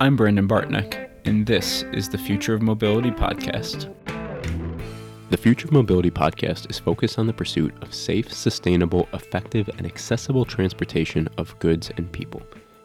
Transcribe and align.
I'm 0.00 0.14
Brandon 0.14 0.46
Bartnick, 0.46 1.08
and 1.24 1.44
this 1.44 1.82
is 1.92 2.08
the 2.08 2.18
Future 2.18 2.54
of 2.54 2.62
Mobility 2.62 3.10
podcast. 3.10 3.92
The 5.30 5.36
Future 5.36 5.66
of 5.66 5.72
Mobility 5.72 6.12
podcast 6.12 6.70
is 6.70 6.78
focused 6.78 7.18
on 7.18 7.26
the 7.26 7.32
pursuit 7.32 7.74
of 7.82 7.92
safe, 7.92 8.32
sustainable, 8.32 9.08
effective, 9.12 9.68
and 9.76 9.84
accessible 9.84 10.44
transportation 10.44 11.28
of 11.36 11.58
goods 11.58 11.90
and 11.96 12.12
people. 12.12 12.40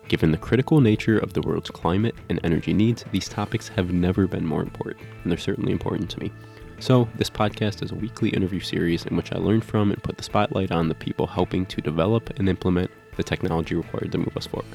Given 0.07 0.31
the 0.31 0.39
critical 0.39 0.81
nature 0.81 1.19
of 1.19 1.33
the 1.33 1.41
world's 1.41 1.69
climate 1.69 2.15
and 2.29 2.39
energy 2.43 2.73
needs, 2.73 3.05
these 3.11 3.29
topics 3.29 3.67
have 3.67 3.93
never 3.93 4.25
been 4.25 4.47
more 4.47 4.63
important, 4.63 5.05
and 5.21 5.31
they're 5.31 5.37
certainly 5.37 5.71
important 5.71 6.09
to 6.09 6.19
me. 6.19 6.31
So, 6.79 7.07
this 7.15 7.29
podcast 7.29 7.83
is 7.83 7.91
a 7.91 7.95
weekly 7.95 8.29
interview 8.29 8.59
series 8.59 9.05
in 9.05 9.15
which 9.15 9.31
I 9.31 9.37
learn 9.37 9.61
from 9.61 9.91
and 9.91 10.01
put 10.01 10.17
the 10.17 10.23
spotlight 10.23 10.71
on 10.71 10.89
the 10.89 10.95
people 10.95 11.27
helping 11.27 11.67
to 11.67 11.79
develop 11.79 12.31
and 12.39 12.49
implement 12.49 12.89
the 13.17 13.23
technology 13.23 13.75
required 13.75 14.11
to 14.13 14.17
move 14.17 14.35
us 14.35 14.47
forward. 14.47 14.65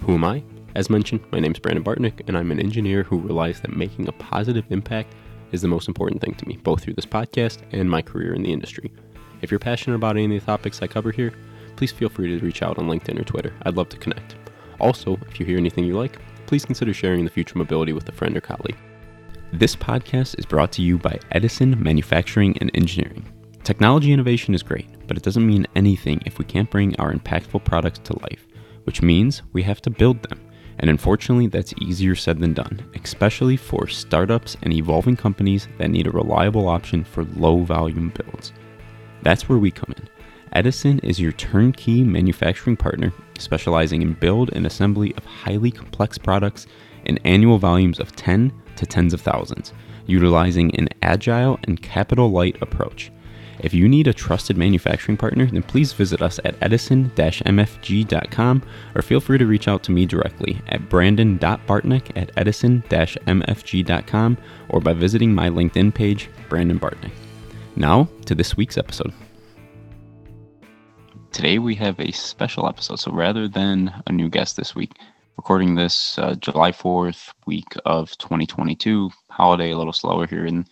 Who 0.00 0.14
am 0.14 0.24
I? 0.24 0.42
As 0.76 0.90
mentioned, 0.90 1.22
my 1.32 1.40
name 1.40 1.52
is 1.52 1.58
Brandon 1.58 1.82
Bartnick, 1.82 2.28
and 2.28 2.36
I'm 2.36 2.50
an 2.50 2.60
engineer 2.60 3.02
who 3.02 3.16
realized 3.16 3.62
that 3.62 3.74
making 3.74 4.08
a 4.08 4.12
positive 4.12 4.66
impact 4.68 5.14
is 5.50 5.62
the 5.62 5.68
most 5.68 5.88
important 5.88 6.20
thing 6.20 6.34
to 6.34 6.46
me, 6.46 6.58
both 6.58 6.82
through 6.82 6.92
this 6.92 7.06
podcast 7.06 7.62
and 7.72 7.88
my 7.88 8.02
career 8.02 8.34
in 8.34 8.42
the 8.42 8.52
industry. 8.52 8.92
If 9.40 9.50
you're 9.50 9.58
passionate 9.58 9.96
about 9.96 10.18
any 10.18 10.36
of 10.36 10.42
the 10.42 10.44
topics 10.44 10.82
I 10.82 10.86
cover 10.86 11.12
here, 11.12 11.32
please 11.76 11.92
feel 11.92 12.10
free 12.10 12.28
to 12.28 12.44
reach 12.44 12.62
out 12.62 12.76
on 12.76 12.88
LinkedIn 12.88 13.18
or 13.18 13.24
Twitter. 13.24 13.54
I'd 13.62 13.78
love 13.78 13.88
to 13.88 13.96
connect. 13.96 14.36
Also, 14.78 15.16
if 15.30 15.40
you 15.40 15.46
hear 15.46 15.56
anything 15.56 15.86
you 15.86 15.96
like, 15.96 16.18
please 16.44 16.66
consider 16.66 16.92
sharing 16.92 17.24
the 17.24 17.30
future 17.30 17.56
mobility 17.56 17.94
with 17.94 18.06
a 18.10 18.12
friend 18.12 18.36
or 18.36 18.42
colleague. 18.42 18.76
This 19.54 19.74
podcast 19.74 20.38
is 20.38 20.44
brought 20.44 20.72
to 20.72 20.82
you 20.82 20.98
by 20.98 21.18
Edison 21.32 21.82
Manufacturing 21.82 22.54
and 22.58 22.70
Engineering. 22.74 23.24
Technology 23.64 24.12
innovation 24.12 24.54
is 24.54 24.62
great, 24.62 24.90
but 25.08 25.16
it 25.16 25.22
doesn't 25.22 25.46
mean 25.46 25.66
anything 25.74 26.20
if 26.26 26.38
we 26.38 26.44
can't 26.44 26.70
bring 26.70 26.94
our 26.96 27.14
impactful 27.14 27.64
products 27.64 28.00
to 28.00 28.18
life, 28.18 28.46
which 28.84 29.00
means 29.00 29.40
we 29.54 29.62
have 29.62 29.80
to 29.80 29.88
build 29.88 30.22
them. 30.22 30.45
And 30.78 30.90
unfortunately, 30.90 31.46
that's 31.46 31.74
easier 31.80 32.14
said 32.14 32.38
than 32.38 32.52
done, 32.52 32.82
especially 33.02 33.56
for 33.56 33.86
startups 33.86 34.56
and 34.62 34.72
evolving 34.72 35.16
companies 35.16 35.68
that 35.78 35.90
need 35.90 36.06
a 36.06 36.10
reliable 36.10 36.68
option 36.68 37.04
for 37.04 37.24
low 37.36 37.62
volume 37.62 38.12
builds. 38.14 38.52
That's 39.22 39.48
where 39.48 39.58
we 39.58 39.70
come 39.70 39.94
in. 39.96 40.08
Edison 40.52 40.98
is 41.00 41.20
your 41.20 41.32
turnkey 41.32 42.04
manufacturing 42.04 42.76
partner, 42.76 43.12
specializing 43.38 44.02
in 44.02 44.14
build 44.14 44.50
and 44.52 44.66
assembly 44.66 45.14
of 45.16 45.24
highly 45.24 45.70
complex 45.70 46.18
products 46.18 46.66
in 47.04 47.18
annual 47.18 47.58
volumes 47.58 48.00
of 48.00 48.14
10 48.16 48.52
to 48.76 48.86
tens 48.86 49.12
of 49.12 49.20
thousands, 49.20 49.72
utilizing 50.06 50.74
an 50.76 50.88
agile 51.02 51.58
and 51.64 51.82
capital 51.82 52.30
light 52.30 52.56
approach. 52.62 53.10
If 53.60 53.74
you 53.74 53.88
need 53.88 54.06
a 54.06 54.12
trusted 54.12 54.56
manufacturing 54.56 55.16
partner, 55.16 55.46
then 55.46 55.62
please 55.62 55.92
visit 55.92 56.22
us 56.22 56.38
at 56.44 56.54
edison-mfg.com 56.60 58.62
or 58.94 59.02
feel 59.02 59.20
free 59.20 59.38
to 59.38 59.46
reach 59.46 59.68
out 59.68 59.82
to 59.84 59.92
me 59.92 60.06
directly 60.06 60.60
at 60.68 60.88
brandon.bartnick 60.88 62.16
at 62.16 62.30
edison-mfg.com 62.36 64.38
or 64.68 64.80
by 64.80 64.92
visiting 64.92 65.34
my 65.34 65.48
LinkedIn 65.48 65.94
page, 65.94 66.28
Brandon 66.48 66.78
Bartnick. 66.78 67.12
Now 67.76 68.08
to 68.24 68.34
this 68.34 68.56
week's 68.56 68.78
episode. 68.78 69.12
Today 71.32 71.58
we 71.58 71.74
have 71.74 72.00
a 72.00 72.12
special 72.12 72.66
episode, 72.66 72.98
so 72.98 73.12
rather 73.12 73.46
than 73.46 73.92
a 74.06 74.12
new 74.12 74.30
guest 74.30 74.56
this 74.56 74.74
week, 74.74 74.92
recording 75.36 75.74
this 75.74 76.18
uh, 76.18 76.34
July 76.36 76.72
4th 76.72 77.34
week 77.46 77.74
of 77.84 78.16
2022, 78.16 79.10
holiday 79.28 79.72
a 79.72 79.76
little 79.76 79.92
slower 79.92 80.26
here 80.26 80.46
in 80.46 80.64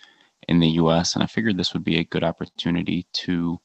in 0.48 0.60
the 0.60 0.68
US. 0.80 1.14
And 1.14 1.22
I 1.22 1.26
figured 1.26 1.56
this 1.56 1.72
would 1.72 1.84
be 1.84 1.98
a 1.98 2.04
good 2.04 2.24
opportunity 2.24 3.06
to 3.12 3.60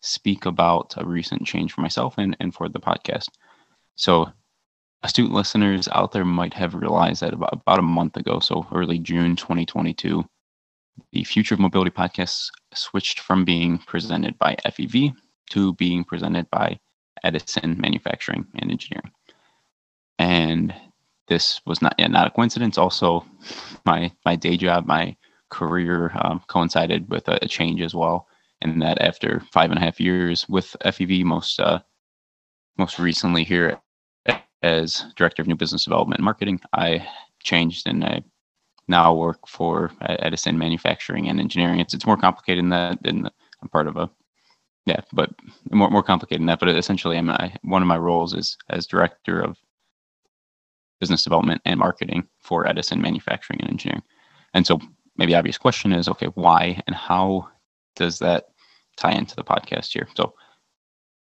speak 0.00 0.46
about 0.46 0.94
a 0.96 1.06
recent 1.06 1.46
change 1.46 1.72
for 1.72 1.80
myself 1.80 2.18
and, 2.18 2.36
and 2.40 2.54
for 2.54 2.68
the 2.68 2.80
podcast. 2.80 3.28
So, 3.94 4.28
astute 5.02 5.30
listeners 5.30 5.88
out 5.88 6.12
there 6.12 6.24
might 6.24 6.54
have 6.54 6.74
realized 6.74 7.22
that 7.22 7.34
about, 7.34 7.52
about 7.52 7.78
a 7.78 7.82
month 7.82 8.16
ago, 8.16 8.40
so 8.40 8.66
early 8.72 8.98
June 8.98 9.36
2022, 9.36 10.24
the 11.12 11.24
Future 11.24 11.54
of 11.54 11.60
Mobility 11.60 11.90
podcast 11.90 12.50
switched 12.74 13.20
from 13.20 13.44
being 13.44 13.78
presented 13.78 14.38
by 14.38 14.56
FEV 14.66 15.12
to 15.50 15.74
being 15.74 16.04
presented 16.04 16.48
by 16.50 16.78
Edison 17.24 17.76
Manufacturing 17.78 18.46
and 18.56 18.70
Engineering. 18.70 19.10
And 20.18 20.74
this 21.28 21.60
was 21.66 21.80
not 21.80 21.94
yeah, 21.98 22.08
not 22.08 22.26
a 22.26 22.30
coincidence. 22.30 22.78
Also, 22.78 23.24
my 23.86 24.12
my 24.24 24.36
day 24.36 24.56
job, 24.56 24.86
my 24.86 25.16
career 25.52 26.10
um, 26.24 26.42
coincided 26.48 27.08
with 27.10 27.28
a, 27.28 27.46
change 27.46 27.80
as 27.82 27.94
well. 27.94 28.26
And 28.62 28.80
that 28.80 29.00
after 29.00 29.40
five 29.52 29.70
and 29.70 29.78
a 29.78 29.82
half 29.82 30.00
years 30.00 30.48
with 30.48 30.74
FEV, 30.84 31.24
most 31.24 31.60
uh, 31.60 31.80
most 32.78 32.98
recently 32.98 33.44
here 33.44 33.78
as 34.62 35.04
director 35.16 35.42
of 35.42 35.48
new 35.48 35.56
business 35.56 35.84
development 35.84 36.18
and 36.18 36.24
marketing, 36.24 36.60
I 36.72 37.06
changed 37.42 37.86
and 37.86 38.04
I 38.04 38.22
now 38.88 39.14
work 39.14 39.46
for 39.46 39.90
Edison 40.00 40.58
Manufacturing 40.58 41.28
and 41.28 41.38
Engineering. 41.38 41.80
It's 41.80 41.94
it's 41.94 42.06
more 42.06 42.16
complicated 42.16 42.64
than 42.64 42.70
that. 42.70 42.98
And 43.04 43.30
I'm 43.60 43.68
part 43.68 43.88
of 43.88 43.96
a 43.96 44.10
yeah, 44.86 45.00
but 45.12 45.30
more 45.70 45.90
more 45.90 46.02
complicated 46.02 46.40
than 46.40 46.46
that. 46.46 46.60
But 46.60 46.70
essentially, 46.70 47.18
I'm 47.18 47.30
I, 47.30 47.54
one 47.62 47.82
of 47.82 47.88
my 47.88 47.98
roles 47.98 48.32
is 48.34 48.56
as 48.70 48.86
director 48.86 49.40
of 49.40 49.58
business 51.00 51.24
development 51.24 51.60
and 51.64 51.80
marketing 51.80 52.28
for 52.38 52.66
Edison 52.68 53.02
Manufacturing 53.02 53.60
and 53.60 53.70
Engineering. 53.70 54.04
And 54.54 54.64
so 54.66 54.78
maybe 55.16 55.34
obvious 55.34 55.58
question 55.58 55.92
is 55.92 56.08
okay, 56.08 56.26
why 56.34 56.80
and 56.86 56.96
how 56.96 57.48
does 57.96 58.18
that 58.20 58.46
tie 58.96 59.12
into 59.12 59.36
the 59.36 59.44
podcast 59.44 59.92
here? 59.92 60.08
So 60.14 60.34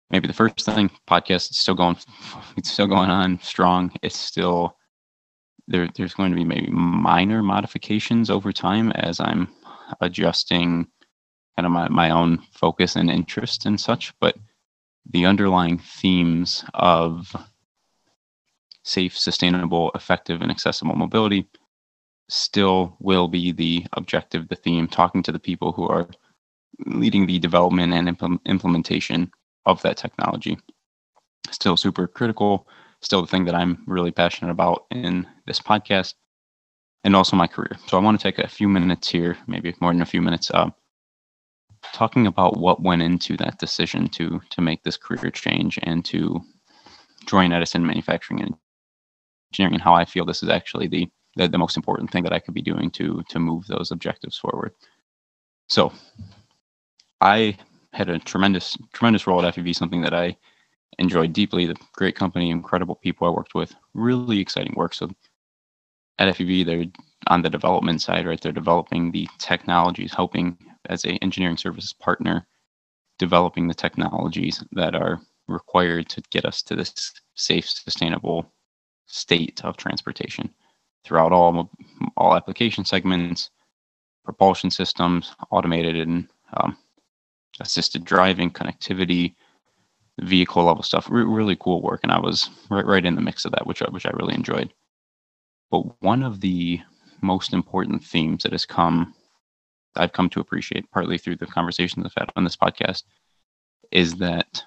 maybe 0.09 0.28
the 0.28 0.34
first 0.34 0.66
thing, 0.66 0.90
podcast 1.08 1.52
is 1.52 1.59
still 1.59 1.75
going, 1.75 1.97
it's 2.58 2.72
still 2.72 2.88
going 2.88 3.09
on 3.09 3.40
strong. 3.41 3.91
It's 4.02 4.18
still 4.18 4.78
there. 5.68 5.90
There's 5.96 6.14
going 6.14 6.31
to 6.31 6.38
be 6.38 6.46
maybe 6.46 6.69
minor 6.72 7.44
modifications 7.44 8.30
over 8.30 8.52
time 8.52 8.91
as 8.91 9.19
I'm 9.19 9.47
adjusting 10.02 10.88
kind 11.56 11.66
of 11.66 11.72
my, 11.72 11.88
my 11.90 12.09
own 12.09 12.40
focus 12.52 12.96
and 12.96 13.09
interest 13.09 13.66
and 13.66 13.80
such, 13.80 14.14
but 14.19 14.35
the 15.09 15.25
underlying 15.25 15.78
themes 15.78 16.66
of 16.74 17.34
safe, 18.84 19.18
sustainable, 19.18 19.91
effective, 19.96 20.41
and 20.41 20.52
accessible 20.52 20.96
mobility 20.96 21.47
still 22.30 22.96
will 23.00 23.28
be 23.28 23.52
the 23.52 23.86
objective, 23.94 24.47
the 24.47 24.56
theme, 24.56 24.88
talking 24.88 25.24
to 25.24 25.31
the 25.31 25.40
people 25.40 25.72
who 25.72 25.88
are 25.88 26.09
leading 26.86 27.25
the 27.25 27.40
development 27.40 27.94
and 27.94 28.08
impl- 28.08 28.44
implementation 28.46 29.31
of 29.66 29.81
that 29.81 29.97
technology. 29.97 30.58
Still 31.52 31.78
super 31.78 32.08
critical, 32.08 32.68
still 33.02 33.22
the 33.22 33.28
thing 33.28 33.46
that 33.46 33.56
I'm 33.56 33.84
really 33.88 34.12
passionate 34.12 34.52
about 34.52 34.85
in 34.91 35.28
this 35.46 35.59
podcast 35.59 36.16
and 37.03 37.16
also 37.16 37.35
my 37.35 37.47
career. 37.47 37.78
So 37.88 37.97
I 37.97 38.02
want 38.02 38.19
to 38.19 38.24
take 38.24 38.40
a 38.40 38.47
few 38.47 38.68
minutes 38.68 39.08
here, 39.08 39.38
maybe 39.47 39.74
more 39.80 39.94
than 39.94 40.02
a 40.02 40.06
few 40.06 40.22
minutes, 40.22 40.50
uh, 40.52 40.69
talking 41.94 42.25
about 42.25 42.58
what 42.58 42.81
went 42.81 43.03
into 43.03 43.38
that 43.38 43.59
decision 43.59 44.08
to 44.09 44.41
to 44.50 44.62
make 44.62 44.84
this 44.84 44.97
career 44.97 45.30
change 45.31 45.80
and 45.84 46.03
to 46.06 46.41
join 47.28 47.52
Edison 47.52 47.85
Manufacturing 47.85 48.41
and 48.41 48.56
Engineering 49.52 49.75
and 49.75 49.84
how 49.84 49.94
I 49.94 50.03
feel 50.06 50.25
this 50.25 50.44
is 50.44 50.50
actually 50.50 50.88
the 50.88 51.08
the, 51.35 51.47
the 51.47 51.57
most 51.57 51.78
important 51.78 52.12
thing 52.12 52.23
that 52.23 52.34
I 52.34 52.40
could 52.40 52.53
be 52.53 52.62
doing 52.62 52.90
to 52.91 53.23
to 53.29 53.40
move 53.40 53.68
those 53.68 53.91
objectives 53.91 54.38
forward. 54.38 54.73
So 55.68 55.91
I 57.22 57.57
had 57.94 58.09
a 58.09 58.19
tremendous 58.19 58.78
tremendous 58.94 59.28
role 59.28 59.46
at 59.46 59.56
FEV, 59.56 59.75
something 59.75 60.01
that 60.01 60.13
I 60.13 60.38
enjoyed 61.00 61.34
deeply. 61.34 61.66
The 61.66 61.75
great 61.94 62.16
company, 62.16 62.50
incredible 62.50 62.96
people 62.96 63.28
I 63.28 63.31
worked 63.31 63.56
with, 63.56 63.73
really 63.94 64.40
exciting 64.40 64.73
work. 64.75 64.94
So 64.94 65.09
at 66.19 66.35
FEV, 66.35 66.66
they're 66.66 66.85
on 67.28 67.41
the 67.41 67.50
development 67.50 68.02
side, 68.02 68.25
right? 68.25 68.40
They're 68.40 68.52
developing 68.52 69.12
the 69.12 69.28
technologies, 69.40 70.13
helping 70.13 70.57
as 70.90 71.03
a 71.06 71.13
engineering 71.23 71.57
services 71.57 71.94
partner, 71.94 72.47
developing 73.19 73.67
the 73.67 73.73
technologies 73.73 74.63
that 74.73 74.96
are 74.96 75.20
required 75.47 76.09
to 76.09 76.22
get 76.31 76.46
us 76.46 76.61
to 76.64 76.76
this 76.76 77.11
safe, 77.35 77.67
sustainable 77.70 78.52
state 79.08 79.64
of 79.64 79.78
transportation 79.78 80.49
throughout 81.05 81.31
all 81.31 81.69
all 82.17 82.35
application 82.35 82.84
segments, 82.84 83.52
propulsion 84.23 84.72
systems, 84.72 85.34
automated 85.52 85.96
and 85.96 86.28
um, 86.57 86.78
assisted 87.59 88.03
driving, 88.03 88.52
connectivity, 88.52 89.35
vehicle 90.22 90.63
level 90.63 90.84
stuff. 90.84 91.07
Re- 91.09 91.23
really 91.23 91.55
cool 91.55 91.81
work, 91.81 92.02
and 92.03 92.11
I 92.11 92.19
was 92.19 92.49
right 92.69 92.85
right 92.85 93.05
in 93.05 93.16
the 93.16 93.22
mix 93.22 93.46
of 93.46 93.52
that, 93.52 93.67
which 93.67 93.81
I, 93.81 93.90
which 93.90 94.05
I 94.05 94.11
really 94.11 94.35
enjoyed. 94.35 94.73
But 95.72 96.02
one 96.02 96.23
of 96.23 96.41
the 96.41 96.81
most 97.22 97.53
important 97.53 98.03
themes 98.03 98.43
that 98.43 98.52
has 98.52 98.66
come, 98.66 99.13
I've 99.96 100.13
come 100.13 100.29
to 100.29 100.40
appreciate, 100.40 100.91
partly 100.91 101.17
through 101.17 101.37
the 101.37 101.47
conversations 101.47 102.05
I've 102.05 102.13
had 102.22 102.31
on 102.35 102.43
this 102.43 102.57
podcast, 102.57 103.03
is 103.91 104.16
that 104.17 104.63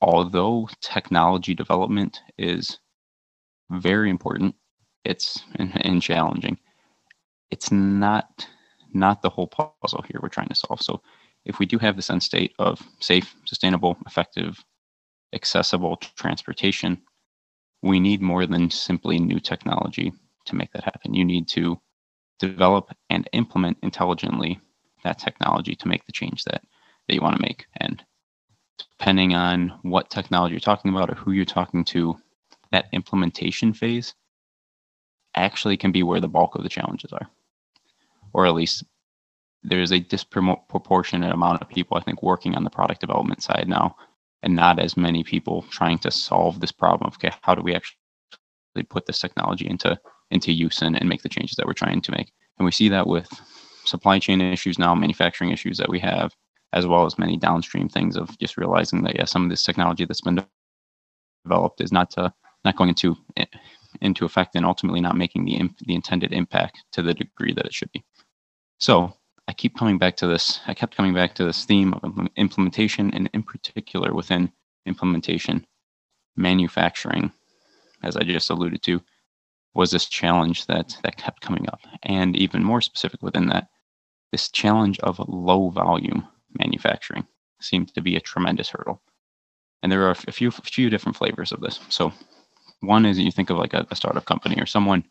although 0.00 0.68
technology 0.80 1.54
development 1.54 2.20
is 2.38 2.78
very 3.70 4.10
important 4.10 4.54
it's 5.06 5.42
and, 5.56 5.72
and 5.84 6.02
challenging. 6.02 6.58
It's 7.50 7.70
not 7.70 8.46
not 8.92 9.22
the 9.22 9.30
whole 9.30 9.46
puzzle 9.46 10.04
here 10.08 10.20
we're 10.22 10.28
trying 10.28 10.48
to 10.48 10.54
solve. 10.54 10.80
So 10.80 11.02
if 11.44 11.58
we 11.58 11.66
do 11.66 11.78
have 11.78 11.96
this 11.96 12.08
end 12.08 12.22
state 12.22 12.54
of 12.58 12.80
safe, 13.00 13.34
sustainable, 13.44 13.96
effective, 14.06 14.64
accessible 15.34 15.96
transportation, 16.16 17.02
we 17.82 18.00
need 18.00 18.22
more 18.22 18.46
than 18.46 18.70
simply 18.70 19.18
new 19.18 19.38
technology 19.38 20.12
to 20.46 20.56
make 20.56 20.72
that 20.72 20.84
happen. 20.84 21.14
You 21.14 21.24
need 21.24 21.46
to 21.48 21.78
develop 22.38 22.90
and 23.10 23.28
implement 23.32 23.78
intelligently 23.82 24.60
that 25.04 25.18
technology 25.18 25.74
to 25.76 25.88
make 25.88 26.06
the 26.06 26.12
change 26.12 26.44
that, 26.44 26.62
that 27.06 27.14
you 27.14 27.20
want 27.20 27.36
to 27.36 27.42
make. 27.42 27.66
And 27.76 28.02
depending 28.98 29.34
on 29.34 29.78
what 29.82 30.10
technology 30.10 30.52
you're 30.54 30.60
talking 30.60 30.90
about 30.90 31.10
or 31.10 31.14
who 31.14 31.32
you're 31.32 31.44
talking 31.44 31.84
to, 31.86 32.16
that 32.72 32.86
implementation 32.92 33.72
phase 33.72 34.14
actually 35.36 35.76
can 35.76 35.92
be 35.92 36.02
where 36.02 36.20
the 36.20 36.28
bulk 36.28 36.54
of 36.54 36.62
the 36.62 36.68
challenges 36.68 37.12
are. 37.12 37.28
Or 38.32 38.46
at 38.46 38.54
least 38.54 38.84
there's 39.62 39.92
a 39.92 40.00
disproportionate 40.00 41.32
amount 41.32 41.60
of 41.60 41.68
people, 41.68 41.96
I 41.96 42.00
think, 42.00 42.22
working 42.22 42.54
on 42.54 42.64
the 42.64 42.70
product 42.70 43.00
development 43.00 43.42
side 43.42 43.66
now, 43.68 43.96
and 44.42 44.54
not 44.54 44.78
as 44.78 44.96
many 44.96 45.24
people 45.24 45.62
trying 45.70 45.98
to 45.98 46.10
solve 46.10 46.60
this 46.60 46.72
problem 46.72 47.08
of 47.08 47.14
okay, 47.14 47.32
how 47.42 47.54
do 47.54 47.62
we 47.62 47.74
actually 47.74 47.96
put 48.88 49.06
this 49.06 49.18
technology 49.18 49.66
into 49.66 49.98
into 50.30 50.52
use 50.52 50.82
and, 50.82 50.96
and 50.96 51.08
make 51.08 51.22
the 51.22 51.28
changes 51.28 51.56
that 51.56 51.66
we're 51.66 51.72
trying 51.72 52.00
to 52.00 52.12
make. 52.12 52.32
And 52.58 52.64
we 52.64 52.72
see 52.72 52.88
that 52.88 53.06
with 53.06 53.28
supply 53.84 54.18
chain 54.18 54.40
issues 54.40 54.78
now, 54.78 54.94
manufacturing 54.94 55.50
issues 55.50 55.78
that 55.78 55.88
we 55.88 56.00
have, 56.00 56.32
as 56.72 56.86
well 56.86 57.06
as 57.06 57.18
many 57.18 57.36
downstream 57.36 57.88
things 57.88 58.16
of 58.16 58.36
just 58.38 58.56
realizing 58.56 59.02
that 59.04 59.14
yeah, 59.16 59.24
some 59.24 59.44
of 59.44 59.50
this 59.50 59.62
technology 59.62 60.04
that's 60.04 60.20
been 60.20 60.44
developed 61.44 61.80
is 61.80 61.92
not 61.92 62.16
uh, 62.18 62.30
not 62.64 62.76
going 62.76 62.88
into 62.88 63.16
into 64.00 64.24
effect 64.24 64.54
and 64.54 64.64
ultimately 64.64 65.00
not 65.00 65.16
making 65.16 65.44
the 65.44 65.56
imp- 65.56 65.78
the 65.78 65.94
intended 65.94 66.32
impact 66.32 66.84
to 66.92 67.02
the 67.02 67.14
degree 67.14 67.52
that 67.52 67.66
it 67.66 67.74
should 67.74 67.90
be. 67.92 68.04
So 68.78 69.16
I 69.48 69.52
keep 69.52 69.76
coming 69.76 69.98
back 69.98 70.16
to 70.16 70.26
this. 70.26 70.60
I 70.66 70.74
kept 70.74 70.96
coming 70.96 71.14
back 71.14 71.34
to 71.36 71.44
this 71.44 71.64
theme 71.64 71.94
of 72.02 72.18
implementation, 72.36 73.12
and 73.14 73.30
in 73.32 73.42
particular 73.42 74.12
within 74.12 74.52
implementation, 74.86 75.66
manufacturing, 76.36 77.32
as 78.02 78.16
I 78.16 78.22
just 78.22 78.50
alluded 78.50 78.82
to, 78.82 79.00
was 79.74 79.90
this 79.90 80.06
challenge 80.06 80.66
that 80.66 80.96
that 81.02 81.16
kept 81.16 81.40
coming 81.40 81.68
up, 81.68 81.80
and 82.02 82.36
even 82.36 82.64
more 82.64 82.80
specific 82.80 83.22
within 83.22 83.46
that, 83.48 83.68
this 84.32 84.50
challenge 84.50 84.98
of 85.00 85.20
low 85.28 85.70
volume 85.70 86.26
manufacturing 86.58 87.26
seemed 87.60 87.94
to 87.94 88.00
be 88.00 88.16
a 88.16 88.20
tremendous 88.20 88.70
hurdle. 88.70 89.00
And 89.82 89.92
there 89.92 90.06
are 90.06 90.10
a 90.10 90.32
few 90.32 90.48
a 90.48 90.52
few 90.52 90.90
different 90.90 91.16
flavors 91.16 91.52
of 91.52 91.60
this. 91.60 91.78
So 91.88 92.12
one 92.80 93.06
is 93.06 93.18
you 93.18 93.32
think 93.32 93.50
of 93.50 93.56
like 93.56 93.74
a, 93.74 93.86
a 93.90 93.96
startup 93.96 94.24
company 94.24 94.60
or 94.60 94.66
someone, 94.66 95.04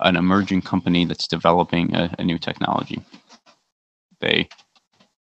an 0.00 0.16
emerging 0.16 0.62
company 0.62 1.04
that's 1.04 1.26
developing 1.28 1.94
a, 1.94 2.14
a 2.18 2.24
new 2.24 2.38
technology. 2.38 3.02
They 4.20 4.48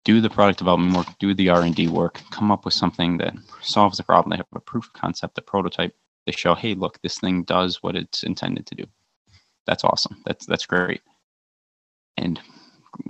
do 0.06 0.22
the 0.22 0.30
product 0.30 0.60
development 0.60 0.96
work, 0.96 1.08
do 1.20 1.34
the 1.34 1.50
R&D 1.50 1.90
work, 1.90 2.22
come 2.32 2.52
up 2.52 2.66
with 2.66 2.74
something 2.74 3.18
that 3.18 3.36
solves 3.62 3.98
the 3.98 4.04
problem. 4.04 4.32
They 4.32 4.38
have 4.38 4.46
a 4.56 4.60
proof 4.60 4.86
of 4.86 4.94
concept, 4.94 5.38
a 5.38 5.42
prototype, 5.42 5.94
they 6.28 6.34
show, 6.34 6.56
hey, 6.56 6.76
look, 6.76 7.02
this 7.02 7.20
thing 7.20 7.44
does 7.44 7.82
what 7.82 7.96
it's 7.96 8.24
intended 8.24 8.68
to 8.68 8.76
do. 8.76 8.84
That's 9.66 9.86
awesome. 9.86 10.22
That's 10.26 10.46
that's 10.46 10.66
great. 10.66 11.02
And 12.18 12.40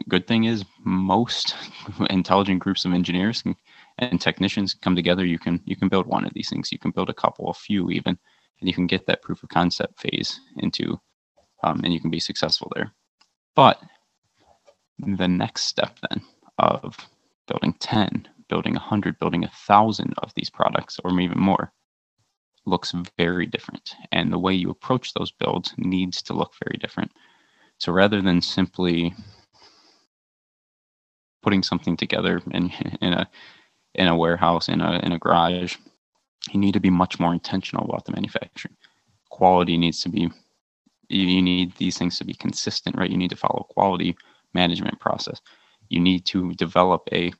good 0.08 0.28
thing 0.28 0.46
is 0.46 0.66
most 0.84 1.56
intelligent 2.10 2.60
groups 2.60 2.86
of 2.86 2.94
engineers 2.94 3.44
and 3.98 4.22
technicians 4.22 4.76
come 4.76 4.96
together. 4.96 5.26
You 5.26 5.40
can 5.40 5.62
you 5.66 5.76
can 5.76 5.90
build 5.90 6.06
one 6.06 6.26
of 6.26 6.34
these 6.34 6.50
things. 6.50 6.72
You 6.72 6.78
can 6.78 6.92
build 6.92 7.10
a 7.10 7.14
couple, 7.14 7.50
a 7.50 7.54
few 7.54 7.90
even, 7.90 8.18
and 8.60 8.68
you 8.68 8.74
can 8.74 8.88
get 8.88 9.06
that 9.08 9.22
proof 9.22 9.44
of 9.44 9.50
concept 9.50 10.00
phase 10.00 10.40
into, 10.58 11.00
um, 11.64 11.82
and 11.84 11.94
you 11.94 12.00
can 12.00 12.10
be 12.10 12.20
successful 12.20 12.72
there. 12.76 12.92
But 13.56 13.82
the 15.00 15.28
next 15.28 15.64
step 15.64 16.00
then 16.10 16.22
of 16.58 16.98
building 17.48 17.76
10, 17.80 18.28
building 18.50 18.74
100, 18.74 19.20
building 19.20 19.44
a 19.44 19.50
thousand 19.50 20.14
of 20.20 20.34
these 20.36 20.50
products, 20.50 21.00
or 21.04 21.20
even 21.20 21.40
more, 21.40 21.72
looks 22.66 22.94
very 23.18 23.46
different. 23.46 23.96
And 24.12 24.32
the 24.32 24.40
way 24.40 24.54
you 24.54 24.70
approach 24.70 25.14
those 25.14 25.32
builds 25.32 25.74
needs 25.78 26.22
to 26.24 26.34
look 26.34 26.54
very 26.64 26.78
different. 26.78 27.12
So 27.80 27.92
rather 27.92 28.22
than 28.22 28.42
simply 28.42 29.14
putting 31.42 31.64
something 31.64 31.96
together 31.96 32.42
in, 32.52 32.72
in 33.02 33.14
a 33.14 33.30
in 33.96 34.08
a 34.08 34.16
warehouse, 34.16 34.70
in 34.70 34.82
a 34.82 35.00
in 35.00 35.12
a 35.12 35.20
garage, 35.20 35.78
you 36.54 36.60
need 36.60 36.74
to 36.74 36.80
be 36.80 36.90
much 36.90 37.20
more 37.20 37.34
intentional 37.34 37.86
about 37.86 38.06
the 38.06 38.12
manufacturing. 38.12 38.76
Quality 39.30 39.78
needs 39.78 40.02
to 40.02 40.10
be 40.10 40.30
you 41.10 41.42
need 41.42 41.74
these 41.78 41.98
things 41.98 42.18
to 42.18 42.26
be 42.26 42.34
consistent, 42.34 42.98
right? 42.98 43.10
You 43.10 43.18
need 43.18 43.30
to 43.30 43.36
follow 43.36 43.66
quality 43.70 44.18
management 44.54 45.00
process. 45.00 45.40
You 45.90 46.02
need 46.02 46.26
to 46.26 46.54
develop 46.54 47.08
a 47.14 47.32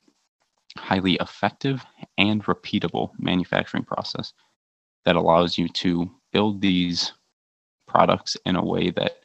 highly 0.78 1.16
effective 1.16 1.86
and 2.18 2.44
repeatable 2.46 3.12
manufacturing 3.20 3.84
process 3.84 4.34
that 5.04 5.16
allows 5.16 5.58
you 5.58 5.68
to 5.70 6.10
build 6.32 6.62
these 6.62 7.14
products 7.88 8.38
in 8.46 8.56
a 8.56 8.64
way 8.64 8.90
that 8.92 9.24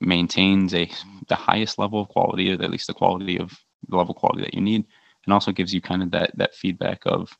maintains 0.00 0.74
a 0.74 0.90
the 1.28 1.34
highest 1.34 1.78
level 1.78 2.00
of 2.00 2.08
quality, 2.08 2.50
or 2.50 2.62
at 2.62 2.70
least 2.70 2.86
the 2.86 2.94
quality 2.94 3.38
of 3.38 3.50
the 3.88 3.96
level 3.96 4.14
of 4.14 4.20
quality 4.20 4.42
that 4.42 4.54
you 4.54 4.60
need, 4.60 4.84
and 5.24 5.34
also 5.34 5.52
gives 5.52 5.74
you 5.74 5.80
kind 5.80 6.02
of 6.02 6.10
that 6.10 6.30
that 6.36 6.54
feedback 6.54 7.02
of 7.04 7.36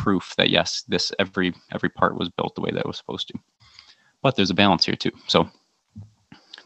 proof 0.00 0.34
that 0.38 0.48
yes, 0.48 0.82
this 0.88 1.12
every 1.18 1.52
every 1.74 1.90
part 1.90 2.18
was 2.18 2.30
built 2.30 2.54
the 2.54 2.62
way 2.62 2.70
that 2.70 2.80
it 2.80 2.86
was 2.86 2.96
supposed 2.96 3.28
to. 3.28 3.38
But 4.22 4.34
there's 4.34 4.50
a 4.50 4.54
balance 4.54 4.86
here 4.86 4.96
too. 4.96 5.12
So 5.26 5.48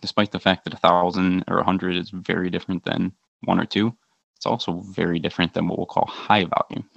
despite 0.00 0.31
the 0.31 0.38
fact 0.38 0.64
that 0.64 0.75
a 0.75 0.76
thousand 0.76 1.44
or 1.48 1.58
a 1.58 1.64
hundred 1.64 1.96
is 1.96 2.10
very 2.10 2.48
different 2.48 2.84
than 2.84 3.12
one 3.42 3.58
or 3.58 3.66
two, 3.66 3.92
it's 4.36 4.46
also 4.46 4.84
very 4.90 5.19
different 5.19 5.52
than 5.52 5.66
what 5.66 5.78
we'll 5.78 5.86
call 5.86 6.06
high 6.06 6.44
volume. 6.44 6.88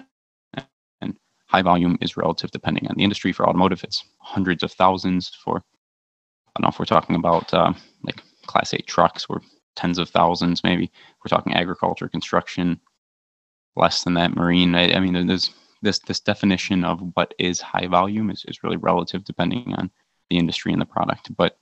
And 1.02 1.18
high 1.48 1.64
volume 1.64 1.98
is 2.02 2.18
relative 2.18 2.52
depending 2.52 2.88
on 2.88 2.96
the 2.96 3.04
industry. 3.04 3.34
For 3.34 3.48
automotive, 3.48 3.84
it's 3.84 4.04
hundreds 4.20 4.62
of 4.62 4.72
thousands. 4.72 5.32
For 5.44 5.58
I 5.58 6.52
don't 6.56 6.64
know 6.64 6.70
if 6.70 6.78
we're 6.78 6.86
talking 6.86 7.16
about 7.16 7.52
uh, 7.52 7.74
like 8.04 8.22
Class 8.46 8.76
8 8.76 8.86
trucks, 8.86 9.26
or 9.28 9.42
tens 9.76 9.98
of 9.98 10.10
thousands 10.10 10.64
maybe. 10.64 10.92
We're 11.24 11.36
talking 11.36 11.54
agriculture, 11.54 12.08
construction, 12.08 12.80
less 13.76 14.04
than 14.04 14.14
that, 14.16 14.36
marine. 14.36 14.76
I, 14.76 14.94
I 14.94 15.00
mean, 15.00 15.28
there's 15.28 15.52
this 15.82 16.00
this 16.00 16.20
definition 16.20 16.84
of 16.84 17.00
what 17.14 17.34
is 17.40 17.62
high 17.62 17.88
volume 17.88 18.30
is, 18.30 18.46
is 18.48 18.64
really 18.64 18.78
relative 18.78 19.24
depending 19.24 19.74
on 19.76 19.90
the 20.30 20.38
industry 20.38 20.72
and 20.72 20.82
the 20.82 20.86
product. 20.86 21.36
But 21.36 21.58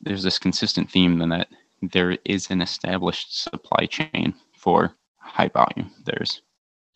there's 0.00 0.22
this 0.22 0.38
consistent 0.38 0.90
theme 0.90 1.18
then 1.18 1.30
that 1.30 1.48
there 1.82 2.18
is 2.24 2.50
an 2.50 2.60
established 2.60 3.42
supply 3.42 3.86
chain 3.86 4.34
for 4.56 4.94
high 5.16 5.48
volume. 5.48 5.90
There's 6.04 6.42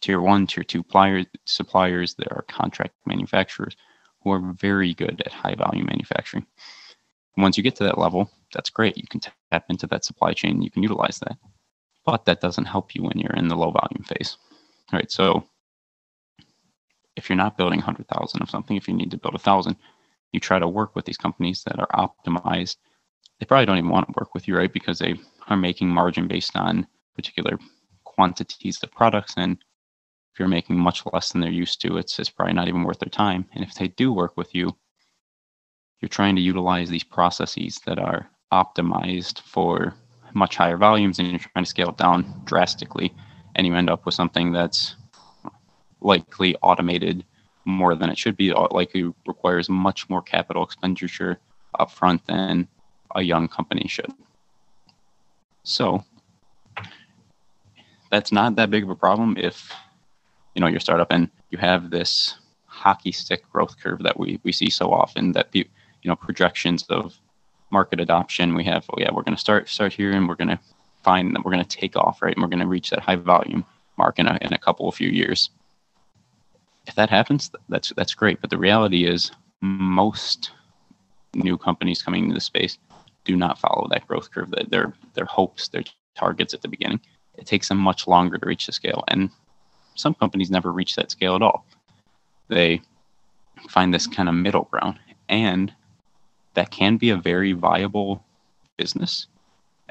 tier 0.01 0.21
one, 0.21 0.47
tier 0.47 0.65
two 0.65 0.83
pliers, 0.83 1.27
suppliers. 1.45 2.15
There 2.15 2.33
are 2.33 2.43
contract 2.43 2.95
manufacturers 3.07 3.77
who 4.23 4.33
are 4.33 4.53
very 4.53 4.95
good 4.95 5.23
at 5.25 5.33
high 5.33 5.55
volume 5.55 5.87
manufacturing. 5.87 6.47
Once 7.37 7.57
you 7.57 7.63
get 7.63 7.77
to 7.77 7.85
that 7.85 7.99
level, 7.99 8.31
that's 8.53 8.71
great. 8.71 8.97
You 8.97 9.07
can 9.09 9.21
tap 9.21 9.65
into 9.69 9.87
that 9.89 10.05
supply 10.05 10.33
chain. 10.33 10.63
You 10.63 10.71
can 10.71 10.83
utilize 10.83 11.19
that, 11.21 11.39
but 12.05 12.25
that 12.27 12.41
doesn't 12.41 12.67
help 12.67 12.95
you 12.95 13.03
when 13.03 13.19
you're 13.19 13.37
in 13.37 13.49
the 13.49 13.57
low 13.57 13.71
volume 13.71 14.05
phase. 14.05 14.37
All 14.93 14.99
right. 14.99 15.11
So 15.11 15.45
if 17.17 17.29
you're 17.29 17.37
not 17.37 17.57
building 17.57 17.79
100,000 17.79 18.43
of 18.43 18.51
something, 18.51 18.77
if 18.77 18.89
you 18.89 18.95
need 18.95 19.11
to 19.11 19.19
build 19.19 19.35
a 19.35 19.39
thousand, 19.39 19.77
you 20.33 20.41
try 20.41 20.59
to 20.59 20.69
work 20.69 20.97
with 20.97 21.05
these 21.05 21.19
companies 21.19 21.63
that 21.65 21.79
are 21.79 21.89
optimized. 21.89 22.77
They 23.39 23.47
probably 23.47 23.67
don't 23.67 23.79
even 23.79 23.91
want 23.91 24.07
to 24.07 24.15
work 24.19 24.35
with 24.35 24.49
you, 24.49 24.57
right? 24.57 24.73
Because 24.73 24.99
they 24.99 25.15
are 25.49 25.57
making 25.57 25.89
margin 25.89 26.29
based 26.29 26.57
on 26.57 26.87
particular 27.15 27.59
quantities 28.05 28.83
of 28.83 28.91
products 28.91 29.35
and 29.37 29.59
if 30.33 30.39
you're 30.39 30.49
making 30.49 30.79
much 30.79 31.03
less 31.13 31.33
than 31.33 31.43
they're 31.43 31.51
used 31.51 31.83
to, 31.83 31.99
it's, 31.99 32.19
it's 32.19 32.31
probably 32.31 32.55
not 32.55 32.69
even 32.69 32.85
worth 32.85 33.01
their 33.01 33.11
time. 33.11 33.45
And 33.55 33.63
if 33.63 33.75
they 33.75 33.89
do 33.89 34.13
work 34.13 34.37
with 34.37 34.55
you, 34.55 34.75
you're 36.01 36.09
trying 36.09 36.37
to 36.37 36.43
utilize 36.43 36.89
these 36.89 37.05
processes 37.05 37.81
that 37.85 37.99
are 37.99 38.31
optimized 38.51 39.41
for 39.43 39.95
much 40.33 40.57
higher 40.57 40.79
volumes 40.79 41.19
and 41.19 41.29
you're 41.29 41.39
trying 41.39 41.65
to 41.65 41.69
scale 41.69 41.91
it 41.91 41.99
down 41.99 42.41
drastically. 42.45 43.15
And 43.55 43.67
you 43.67 43.75
end 43.75 43.91
up 43.91 44.07
with 44.07 44.15
something 44.15 44.53
that's 44.53 44.97
likely 46.03 46.57
automated 46.63 47.25
more 47.65 47.95
than 47.95 48.11
it 48.11 48.19
should 48.19 48.37
be, 48.37 48.53
likely 48.53 49.13
requires 49.27 49.69
much 49.69 50.09
more 50.11 50.23
capital 50.23 50.65
expenditure 50.65 51.39
upfront 51.79 52.25
than 52.27 52.69
a 53.15 53.23
young 53.23 53.49
company 53.49 53.87
should. 53.89 54.13
So 55.63 56.05
that's 58.11 58.33
not 58.33 58.57
that 58.57 58.71
big 58.71 58.83
of 58.83 58.91
a 58.91 58.97
problem 58.97 59.37
if 59.39 59.73
you 60.55 60.61
know 60.61 60.67
your 60.67 60.81
startup 60.81 61.11
and 61.11 61.31
you 61.51 61.59
have 61.59 61.91
this 61.91 62.37
hockey 62.67 63.13
stick 63.13 63.43
growth 63.51 63.81
curve 63.81 64.03
that 64.03 64.19
we, 64.19 64.39
we 64.43 64.53
see 64.53 64.69
so 64.69 64.93
often 64.93 65.33
that 65.33 65.49
you 65.55 65.65
know 66.05 66.17
projections 66.17 66.85
of 66.91 67.19
market 67.71 68.01
adoption 68.01 68.55
we 68.55 68.65
have 68.65 68.85
oh 68.91 68.97
yeah 68.99 69.11
we're 69.13 69.23
going 69.23 69.35
to 69.35 69.41
start 69.41 69.69
start 69.69 69.93
here 69.93 70.13
and 70.13 70.29
we're 70.29 70.35
going 70.35 70.49
to 70.49 70.59
find 71.03 71.35
that 71.35 71.45
we're 71.45 71.53
going 71.53 71.65
to 71.65 71.77
take 71.77 71.97
off 71.97 72.21
right? 72.21 72.35
And 72.35 72.43
we're 72.43 72.49
going 72.49 72.61
to 72.61 72.67
reach 72.67 72.91
that 72.91 73.01
high 73.01 73.17
volume 73.17 73.65
mark 73.97 74.19
in 74.19 74.27
a, 74.27 74.39
in 74.43 74.53
a 74.53 74.59
couple 74.59 74.89
of 74.89 74.95
few 74.95 75.09
years 75.09 75.51
if 76.87 76.95
that 76.95 77.11
happens 77.11 77.51
that's 77.69 77.93
that's 77.97 78.15
great 78.15 78.41
but 78.41 78.51
the 78.51 78.59
reality 78.59 79.05
is 79.07 79.31
most 79.61 80.51
new 81.35 81.57
companies 81.57 82.03
coming 82.03 82.25
into 82.25 82.35
the 82.35 82.41
space 82.41 82.79
do 83.25 83.37
not 83.37 83.59
follow 83.59 83.87
that 83.91 84.07
growth 84.07 84.31
curve 84.31 84.51
that 84.51 84.71
their 84.71 84.93
their 85.15 85.25
hopes 85.25 85.69
their 85.69 85.85
targets 86.17 86.53
at 86.53 86.63
the 86.63 86.69
beginning 86.69 87.01
it 87.39 87.47
takes 87.47 87.69
them 87.69 87.79
much 87.79 88.07
longer 88.07 88.37
to 88.37 88.47
reach 88.47 88.67
the 88.67 88.73
scale 88.73 89.05
and 89.09 89.31
some 89.95 90.15
companies 90.15 90.51
never 90.51 90.73
reach 90.73 90.97
that 90.97 91.11
scale 91.11 91.35
at 91.37 91.43
all. 91.43 91.67
They 92.49 92.83
find 93.69 93.93
this 93.93 94.07
kind 94.07 94.29
of 94.29 94.35
middle 94.35 94.69
ground. 94.71 94.99
And 95.29 95.73
that 96.55 96.71
can 96.71 96.97
be 96.97 97.11
a 97.11 97.17
very 97.17 97.53
viable 97.53 98.25
business. 98.77 99.27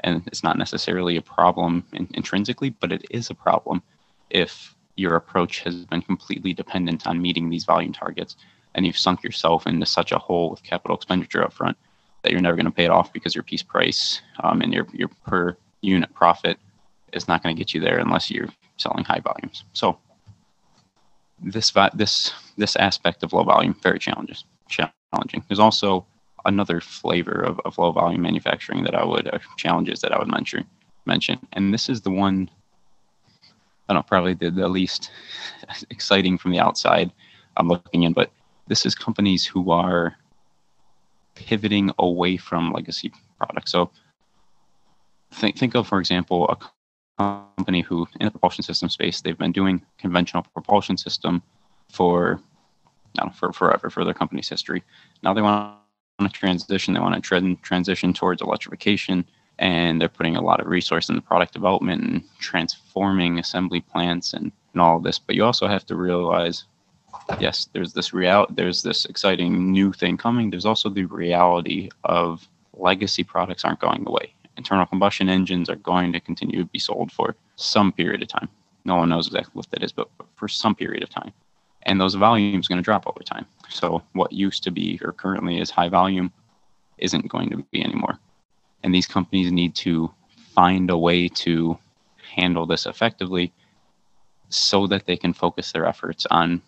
And 0.00 0.22
it's 0.26 0.42
not 0.42 0.58
necessarily 0.58 1.16
a 1.16 1.22
problem 1.22 1.84
in, 1.92 2.08
intrinsically, 2.14 2.70
but 2.70 2.92
it 2.92 3.04
is 3.10 3.30
a 3.30 3.34
problem 3.34 3.82
if 4.30 4.74
your 4.96 5.16
approach 5.16 5.60
has 5.60 5.84
been 5.86 6.02
completely 6.02 6.52
dependent 6.52 7.06
on 7.06 7.22
meeting 7.22 7.48
these 7.48 7.64
volume 7.64 7.92
targets 7.92 8.36
and 8.74 8.86
you've 8.86 8.98
sunk 8.98 9.22
yourself 9.22 9.66
into 9.66 9.86
such 9.86 10.12
a 10.12 10.18
hole 10.18 10.50
with 10.50 10.62
capital 10.62 10.96
expenditure 10.96 11.44
up 11.44 11.52
front 11.52 11.76
that 12.22 12.32
you're 12.32 12.40
never 12.40 12.56
going 12.56 12.66
to 12.66 12.72
pay 12.72 12.84
it 12.84 12.90
off 12.90 13.12
because 13.12 13.34
your 13.34 13.44
piece 13.44 13.62
price 13.62 14.20
um, 14.42 14.60
and 14.60 14.72
your, 14.72 14.86
your 14.92 15.08
per 15.26 15.56
unit 15.80 16.12
profit 16.14 16.58
is 17.12 17.28
not 17.28 17.42
going 17.42 17.54
to 17.54 17.58
get 17.58 17.74
you 17.74 17.80
there 17.80 17.98
unless 17.98 18.30
you're 18.30 18.48
selling 18.76 19.04
high 19.04 19.20
volumes. 19.20 19.64
So 19.72 19.98
this 21.42 21.72
this 21.94 22.32
this 22.56 22.76
aspect 22.76 23.22
of 23.22 23.32
low 23.32 23.42
volume 23.42 23.74
very 23.82 23.98
challenging. 23.98 25.44
There's 25.48 25.58
also 25.58 26.06
another 26.44 26.80
flavor 26.80 27.42
of, 27.42 27.60
of 27.64 27.78
low 27.78 27.92
volume 27.92 28.22
manufacturing 28.22 28.84
that 28.84 28.94
I 28.94 29.04
would 29.04 29.28
uh, 29.28 29.38
challenges 29.56 30.00
that 30.00 30.12
I 30.12 30.18
would 30.18 30.30
mention 30.30 30.64
mention, 31.04 31.38
and 31.52 31.74
this 31.74 31.88
is 31.88 32.02
the 32.02 32.10
one 32.10 32.48
I 33.88 33.94
don't 33.94 33.98
know 33.98 34.06
probably 34.08 34.34
the, 34.34 34.50
the 34.50 34.68
least 34.68 35.10
exciting 35.90 36.38
from 36.38 36.52
the 36.52 36.60
outside 36.60 37.12
I'm 37.56 37.68
looking 37.68 38.04
in, 38.04 38.12
but 38.12 38.30
this 38.68 38.86
is 38.86 38.94
companies 38.94 39.44
who 39.44 39.70
are 39.70 40.16
pivoting 41.34 41.90
away 41.98 42.36
from 42.36 42.72
legacy 42.72 43.12
products. 43.38 43.72
So 43.72 43.90
think 45.34 45.56
think 45.56 45.74
of 45.74 45.88
for 45.88 45.98
example 45.98 46.46
a 46.48 46.58
company 47.56 47.80
who 47.80 48.06
in 48.20 48.26
the 48.26 48.30
propulsion 48.30 48.62
system 48.62 48.88
space 48.90 49.20
they've 49.20 49.38
been 49.38 49.52
doing 49.52 49.80
conventional 49.98 50.42
propulsion 50.54 50.96
system 50.96 51.42
for 51.90 52.40
know, 53.18 53.30
for 53.30 53.52
forever 53.52 53.90
for 53.90 54.04
their 54.04 54.14
company's 54.14 54.48
history. 54.48 54.82
Now 55.22 55.34
they 55.34 55.42
want 55.42 55.76
to 56.20 56.28
transition. 56.28 56.94
They 56.94 57.00
want 57.00 57.22
to 57.22 57.56
transition 57.62 58.12
towards 58.12 58.42
electrification, 58.42 59.26
and 59.58 60.00
they're 60.00 60.08
putting 60.08 60.36
a 60.36 60.42
lot 60.42 60.60
of 60.60 60.66
resource 60.66 61.08
in 61.08 61.14
the 61.14 61.22
product 61.22 61.52
development 61.52 62.02
and 62.02 62.22
transforming 62.38 63.38
assembly 63.38 63.80
plants 63.80 64.32
and, 64.32 64.52
and 64.72 64.82
all 64.82 64.96
of 64.96 65.02
this. 65.02 65.18
But 65.18 65.36
you 65.36 65.44
also 65.44 65.66
have 65.66 65.86
to 65.86 65.96
realize, 65.96 66.64
yes, 67.38 67.68
there's 67.72 67.92
this 67.92 68.12
real, 68.12 68.46
there's 68.50 68.82
this 68.82 69.04
exciting 69.04 69.70
new 69.70 69.92
thing 69.92 70.16
coming. 70.16 70.50
There's 70.50 70.66
also 70.66 70.88
the 70.88 71.04
reality 71.04 71.90
of 72.04 72.48
legacy 72.74 73.22
products 73.22 73.64
aren't 73.64 73.80
going 73.80 74.04
away 74.06 74.34
internal 74.56 74.86
combustion 74.86 75.28
engines 75.28 75.68
are 75.68 75.76
going 75.76 76.12
to 76.12 76.20
continue 76.20 76.58
to 76.58 76.64
be 76.66 76.78
sold 76.78 77.10
for 77.12 77.34
some 77.56 77.92
period 77.92 78.22
of 78.22 78.28
time. 78.28 78.48
No 78.84 78.96
one 78.96 79.08
knows 79.08 79.26
exactly 79.26 79.52
what 79.54 79.70
that 79.70 79.82
is, 79.82 79.92
but 79.92 80.08
for 80.36 80.48
some 80.48 80.74
period 80.74 81.02
of 81.02 81.10
time. 81.10 81.32
And 81.84 82.00
those 82.00 82.14
volumes 82.14 82.68
going 82.68 82.78
to 82.78 82.82
drop 82.82 83.06
over 83.06 83.22
time. 83.24 83.46
So 83.68 84.02
what 84.12 84.32
used 84.32 84.62
to 84.64 84.70
be 84.70 85.00
or 85.02 85.12
currently 85.12 85.60
is 85.60 85.70
high 85.70 85.88
volume 85.88 86.32
isn't 86.98 87.28
going 87.28 87.50
to 87.50 87.58
be 87.70 87.82
anymore. 87.82 88.18
And 88.82 88.94
these 88.94 89.06
companies 89.06 89.52
need 89.52 89.74
to 89.76 90.12
find 90.54 90.90
a 90.90 90.98
way 90.98 91.28
to 91.28 91.78
handle 92.34 92.66
this 92.66 92.86
effectively 92.86 93.52
so 94.48 94.86
that 94.86 95.06
they 95.06 95.16
can 95.16 95.32
focus 95.32 95.72
their 95.72 95.86
efforts 95.86 96.26
on 96.26 96.60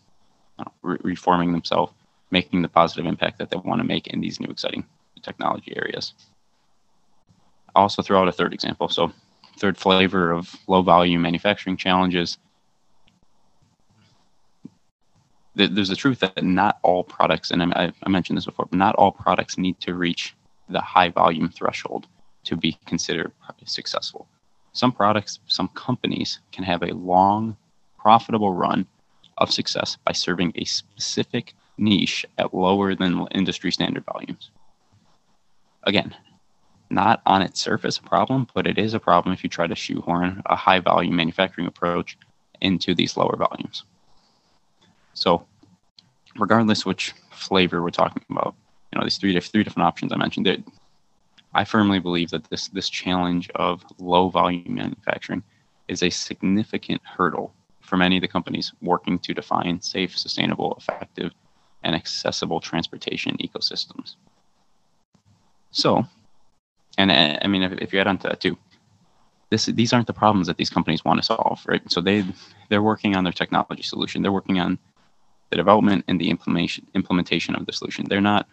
re- 0.83 0.99
reforming 1.03 1.53
themselves, 1.53 1.93
making 2.31 2.63
the 2.63 2.69
positive 2.69 3.07
impact 3.07 3.39
that 3.39 3.51
they 3.51 3.59
want 3.59 3.81
to 3.81 3.87
make 3.87 4.07
in 4.09 4.21
these 4.21 4.41
new 4.41 4.49
exciting 4.49 4.85
technology 5.23 5.75
areas. 5.77 6.15
I'll 7.75 7.83
also 7.83 8.03
throw 8.03 8.21
out 8.21 8.29
a 8.29 8.33
third 8.33 8.55
example. 8.55 8.89
So, 8.89 9.13
third 9.59 9.77
flavor 9.77 10.33
of 10.33 10.55
low 10.67 10.83
volume 10.83 11.23
manufacturing 11.23 11.77
challenges. 11.77 12.39
There's 15.57 15.89
the 15.89 15.97
truth 15.97 16.19
that 16.21 16.43
not 16.43 16.79
all 16.83 17.05
products, 17.05 17.53
and 17.53 17.63
I, 17.63 17.93
I 18.03 18.09
mentioned 18.09 18.37
this 18.37 18.45
before, 18.45 18.69
not 18.73 18.97
all 18.97 19.13
products 19.13 19.57
need 19.57 19.79
to 19.81 19.95
reach 19.95 20.35
the 20.69 20.81
high 20.81 21.11
volume 21.11 21.49
threshold 21.49 22.07
to 22.45 22.57
be 22.57 22.79
considered 22.87 23.33
successful. 23.65 24.29
Some 24.73 24.93
products, 24.93 25.39
some 25.47 25.69
companies 25.69 26.41
can 26.53 26.65
have 26.65 26.83
a 26.83 26.95
long, 26.95 27.57
profitable 27.99 28.53
run 28.53 28.87
of 29.39 29.51
success 29.51 29.97
by 30.05 30.13
serving 30.13 30.53
a 30.57 30.65
specific 30.65 31.55
niche 31.79 32.27
at 32.39 32.55
lower 32.55 32.95
than 32.95 33.27
industry 33.33 33.73
standard 33.73 34.05
volumes. 34.05 34.51
Again, 35.85 36.15
not 36.91 37.23
on 37.27 37.43
its 37.43 37.61
surface 37.61 37.99
a 37.99 38.03
problem, 38.03 38.47
but 38.55 38.67
it 38.67 38.79
is 38.79 38.95
a 38.95 39.01
problem 39.01 39.33
if 39.33 39.43
you 39.43 39.51
try 39.51 39.67
to 39.67 39.75
shoehorn 39.75 40.43
a 40.47 40.57
high 40.57 40.81
volume 40.81 41.17
manufacturing 41.17 41.67
approach 41.67 42.17
into 42.61 42.95
these 42.95 43.17
lower 43.17 43.37
volumes. 43.37 43.85
So, 45.15 45.47
regardless 46.37 46.85
which 46.85 47.13
flavor 47.31 47.83
we're 47.83 47.91
talking 47.91 48.25
about, 48.31 48.55
you 48.95 49.01
know, 49.01 49.05
these 49.05 49.19
three, 49.19 49.39
three 49.41 49.65
different 49.65 49.87
options 49.87 50.13
I 50.13 50.17
mentioned, 50.17 50.65
I 51.53 51.65
firmly 51.65 51.99
believe 51.99 52.31
that 52.31 52.49
this, 52.51 52.69
this 52.69 52.89
challenge 52.89 53.51
of 53.57 53.85
low 53.99 54.29
volume 54.29 54.75
manufacturing 54.75 55.43
is 55.89 56.03
a 56.03 56.11
significant 56.11 57.03
hurdle 57.05 57.53
for 57.81 57.97
many 57.97 58.17
of 58.17 58.23
the 58.23 58.29
companies 58.29 58.73
working 58.81 59.19
to 59.19 59.35
define 59.35 59.81
safe, 59.81 60.17
sustainable, 60.17 60.75
effective, 60.79 61.33
and 61.83 61.95
accessible 61.95 62.61
transportation 62.61 63.37
ecosystems. 63.39 64.15
So, 65.73 66.05
and 66.97 67.11
I 67.11 67.47
mean, 67.49 67.63
if, 67.63 67.73
if 67.73 67.93
you 67.93 68.01
add 68.01 68.07
on 68.07 68.19
to 68.19 68.29
that 68.29 68.41
too, 68.41 68.57
this 69.51 69.67
these 69.67 69.93
aren't 69.93 70.07
the 70.07 70.13
problems 70.13 70.47
that 70.47 70.57
these 70.57 70.71
companies 70.71 71.05
want 71.05 71.19
to 71.19 71.27
solve, 71.27 71.63
right? 71.67 71.83
So 71.91 72.01
they 72.01 72.25
they're 72.71 72.83
working 72.83 73.17
on 73.17 73.25
their 73.25 73.33
technology 73.33 73.83
solution. 73.83 74.23
They're 74.23 74.33
working 74.33 74.61
on 74.61 74.79
the 75.51 75.57
development 75.57 76.05
and 76.09 76.21
the 76.21 76.31
implementation 76.31 76.87
implementation 76.95 77.55
of 77.55 77.67
the 77.67 77.73
solution. 77.73 78.07
They're 78.09 78.21
not 78.21 78.49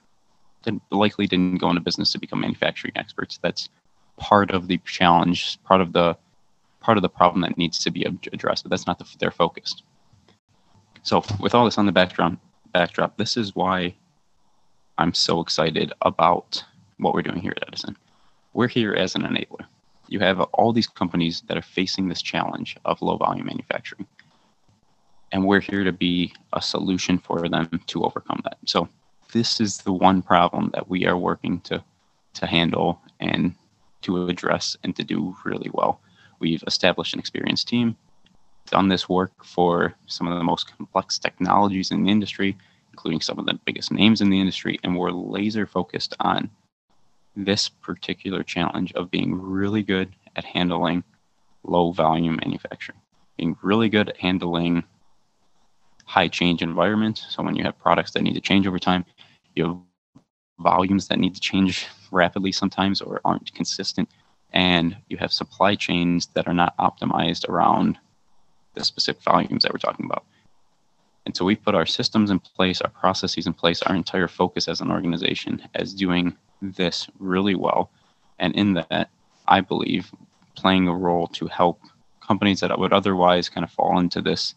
likely 0.92 1.28
didn't 1.28 1.58
go 1.58 1.70
into 1.70 1.82
business 1.82 2.12
to 2.12 2.20
become 2.20 2.42
manufacturing 2.42 2.94
experts. 2.96 3.40
That's 3.42 3.70
part 4.18 4.52
of 4.52 4.68
the 4.68 4.78
challenge, 4.80 5.62
part 5.64 5.82
of 5.82 5.94
the 5.94 6.18
part 6.80 6.98
of 6.98 7.02
the 7.04 7.10
problem 7.10 7.42
that 7.42 7.58
needs 7.58 7.78
to 7.80 7.92
be 7.92 8.04
addressed. 8.04 8.64
But 8.64 8.72
that's 8.72 8.88
not 8.88 8.98
the, 9.00 9.06
their 9.20 9.32
focus. 9.32 9.84
So 11.04 11.24
with 11.40 11.54
all 11.54 11.66
this 11.66 11.78
on 11.78 11.86
the 11.86 11.92
background 11.92 12.38
backdrop, 12.74 13.18
this 13.18 13.38
is 13.38 13.56
why 13.56 13.96
I'm 14.98 15.14
so 15.14 15.42
excited 15.42 15.94
about 16.02 16.64
what 16.98 17.14
we're 17.14 17.22
doing 17.22 17.42
here 17.42 17.54
at 17.56 17.68
Edison 17.68 17.98
we're 18.54 18.68
here 18.68 18.94
as 18.94 19.16
an 19.16 19.24
enabler. 19.24 19.66
You 20.08 20.20
have 20.20 20.42
all 20.42 20.74
these 20.74 20.88
companies 20.88 21.42
that 21.48 21.58
are 21.58 21.62
facing 21.62 22.08
this 22.08 22.22
challenge 22.22 22.78
of 22.84 23.02
low 23.02 23.18
volume 23.18 23.46
manufacturing. 23.46 24.08
And 25.32 25.46
we're 25.46 25.62
here 25.62 25.86
to 25.86 25.94
be 25.94 26.34
a 26.52 26.62
solution 26.62 27.18
for 27.18 27.48
them 27.48 27.70
to 27.88 28.04
overcome 28.04 28.42
that. 28.44 28.58
So 28.66 28.90
this 29.32 29.60
is 29.60 29.80
the 29.80 29.94
one 29.94 30.22
problem 30.22 30.72
that 30.74 30.90
we 30.90 31.06
are 31.06 31.18
working 31.18 31.60
to 31.62 31.84
to 32.34 32.46
handle 32.46 33.02
and 33.20 33.54
to 34.02 34.28
address 34.28 34.78
and 34.84 34.96
to 34.96 35.04
do 35.04 35.36
really 35.44 35.70
well. 35.74 36.00
We've 36.40 36.64
established 36.66 37.14
an 37.14 37.20
experienced 37.20 37.68
team, 37.68 37.96
done 38.70 38.88
this 38.88 39.10
work 39.10 39.32
for 39.44 39.94
some 40.08 40.28
of 40.28 40.38
the 40.38 40.44
most 40.44 40.76
complex 40.76 41.20
technologies 41.20 41.92
in 41.92 42.04
the 42.04 42.12
industry, 42.12 42.58
including 42.92 43.22
some 43.22 43.38
of 43.38 43.46
the 43.46 43.60
biggest 43.66 43.92
names 43.92 44.22
in 44.22 44.30
the 44.30 44.40
industry, 44.40 44.80
and 44.84 44.96
we're 44.96 45.12
laser 45.12 45.68
focused 45.68 46.16
on 46.20 46.50
this 47.36 47.70
particular 47.70 48.44
challenge 48.44 48.94
of 48.94 49.12
being 49.12 49.34
really 49.34 49.84
good 49.84 50.14
at 50.36 50.46
handling 50.46 51.04
low 51.64 51.92
volume 51.92 52.38
manufacturing, 52.38 53.00
being 53.38 53.56
really 53.62 53.90
good 53.90 54.10
at 54.10 54.18
handling 54.18 54.84
high 56.06 56.28
change 56.28 56.62
environments. 56.62 57.26
So 57.30 57.44
when 57.44 57.56
you 57.56 57.64
have 57.64 57.80
products 57.80 58.12
that 58.12 58.24
need 58.24 58.34
to 58.34 58.42
change 58.42 58.68
over 58.68 58.80
time, 58.80 59.06
you 59.56 59.68
have 59.68 59.78
volumes 60.60 61.08
that 61.08 61.20
need 61.20 61.36
to 61.36 61.42
change 61.42 61.88
rapidly 62.12 62.52
sometimes 62.52 63.02
or 63.02 63.22
aren't 63.26 63.54
consistent, 63.54 64.10
and 64.54 64.98
you 65.10 65.18
have 65.18 65.34
supply 65.34 65.76
chains 65.76 66.28
that 66.34 66.48
are 66.48 66.54
not 66.54 66.78
optimized 66.78 67.48
around 67.48 67.98
the 68.74 68.84
specific 68.84 69.22
volumes 69.24 69.64
that 69.64 69.74
we're 69.74 69.80
talking 69.80 70.06
about. 70.06 70.26
And 71.26 71.36
so 71.36 71.46
we've 71.46 71.64
put 71.64 71.76
our 71.76 71.86
systems 71.86 72.32
in 72.32 72.40
place, 72.40 72.82
our 72.82 72.90
processes 72.90 73.46
in 73.46 73.54
place, 73.54 73.82
our 73.84 73.96
entire 73.96 74.28
focus 74.28 74.68
as 74.68 74.82
an 74.82 74.92
organization 74.92 75.62
as 75.76 75.94
doing 75.94 76.36
this 76.62 77.08
really 77.20 77.56
well. 77.56 77.92
And 78.40 78.56
in 78.56 78.74
that, 78.74 79.10
I 79.48 79.62
believe 79.62 80.12
playing 80.56 80.88
a 80.88 80.96
role 80.96 81.28
to 81.28 81.48
help 81.48 81.80
companies 82.26 82.62
that 82.62 82.78
would 82.78 82.94
otherwise 82.94 83.50
kind 83.50 83.64
of 83.64 83.72
fall 83.72 84.00
into 84.00 84.22
this 84.22 84.56